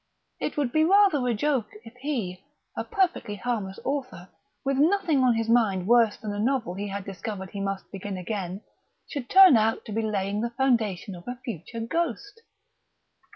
It 0.39 0.57
would 0.57 0.71
be 0.71 0.83
rather 0.83 1.27
a 1.27 1.33
joke 1.35 1.67
if 1.85 1.93
he, 1.97 2.43
a 2.75 2.83
perfectly 2.83 3.35
harmless 3.35 3.79
author, 3.85 4.29
with 4.65 4.77
nothing 4.79 5.23
on 5.23 5.35
his 5.35 5.47
mind 5.47 5.85
worse 5.85 6.17
than 6.17 6.33
a 6.33 6.39
novel 6.39 6.73
he 6.73 6.87
had 6.87 7.05
discovered 7.05 7.51
he 7.51 7.61
must 7.61 7.91
begin 7.91 8.17
again, 8.17 8.61
should 9.07 9.29
turn 9.29 9.57
out 9.57 9.85
to 9.85 9.91
be 9.91 10.01
laying 10.01 10.41
the 10.41 10.49
foundation 10.57 11.13
of 11.13 11.27
a 11.27 11.37
future 11.45 11.81
ghost!... 11.81 12.41